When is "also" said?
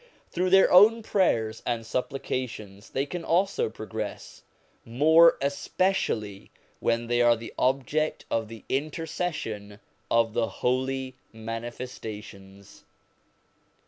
3.23-3.69